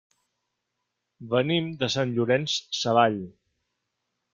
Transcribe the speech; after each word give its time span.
Venim 1.35 1.69
de 1.85 1.93
Sant 1.99 2.17
Llorenç 2.17 2.59
Savall. 2.83 3.23